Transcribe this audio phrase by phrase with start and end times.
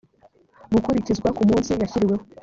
[0.73, 2.23] gukurikizwa ku munsi yashyiriweho